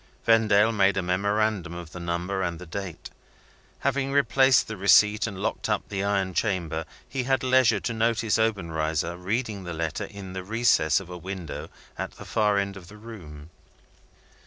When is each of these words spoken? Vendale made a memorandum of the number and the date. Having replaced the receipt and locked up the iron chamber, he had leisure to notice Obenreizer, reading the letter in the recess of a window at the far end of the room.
Vendale 0.25 0.71
made 0.71 0.97
a 0.97 1.03
memorandum 1.03 1.75
of 1.75 1.91
the 1.91 1.99
number 1.99 2.41
and 2.41 2.57
the 2.57 2.65
date. 2.65 3.11
Having 3.81 4.11
replaced 4.11 4.67
the 4.67 4.75
receipt 4.75 5.27
and 5.27 5.39
locked 5.43 5.69
up 5.69 5.87
the 5.89 6.03
iron 6.03 6.33
chamber, 6.33 6.85
he 7.07 7.21
had 7.25 7.43
leisure 7.43 7.79
to 7.81 7.93
notice 7.93 8.39
Obenreizer, 8.39 9.15
reading 9.15 9.63
the 9.63 9.73
letter 9.73 10.05
in 10.05 10.33
the 10.33 10.43
recess 10.43 10.99
of 10.99 11.11
a 11.11 11.17
window 11.19 11.69
at 11.99 12.13
the 12.13 12.25
far 12.25 12.57
end 12.57 12.75
of 12.75 12.87
the 12.87 12.97
room. 12.97 13.51